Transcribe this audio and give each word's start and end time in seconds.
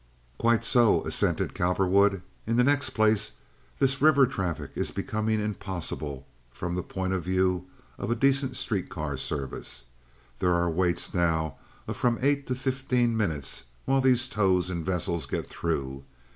"Quite 0.39 0.65
so," 0.65 1.05
assented 1.05 1.53
Cowperwood. 1.53 2.23
"In 2.47 2.55
the 2.55 2.63
next 2.63 2.89
place, 2.89 3.33
this 3.77 4.01
river 4.01 4.25
traffic 4.25 4.71
is 4.73 4.89
becoming 4.89 5.39
impossible 5.39 6.25
from 6.49 6.73
the 6.73 6.81
point 6.81 7.13
of 7.13 7.21
view 7.23 7.67
of 7.99 8.09
a 8.09 8.15
decent 8.15 8.55
street 8.55 8.89
car 8.89 9.15
service. 9.15 9.83
There 10.39 10.55
are 10.55 10.71
waits 10.71 11.13
now 11.13 11.57
of 11.87 11.97
from 11.97 12.17
eight 12.23 12.47
to 12.47 12.55
fifteen 12.55 13.15
minutes 13.15 13.65
while 13.85 14.01
these 14.01 14.27
tows 14.27 14.71
and 14.71 14.83
vessels 14.83 15.27
get 15.27 15.47
through. 15.47 16.03